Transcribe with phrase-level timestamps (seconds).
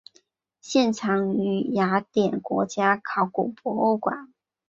[0.61, 4.33] 现藏于雅典国家考古博物馆。